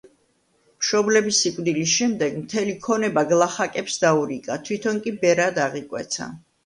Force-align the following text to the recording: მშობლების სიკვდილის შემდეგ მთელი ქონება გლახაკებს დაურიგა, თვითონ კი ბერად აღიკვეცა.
მშობლების 0.83 1.41
სიკვდილის 1.43 1.91
შემდეგ 1.99 2.39
მთელი 2.45 2.75
ქონება 2.87 3.25
გლახაკებს 3.33 4.01
დაურიგა, 4.07 4.57
თვითონ 4.71 4.99
კი 5.05 5.15
ბერად 5.25 5.61
აღიკვეცა. 5.67 6.33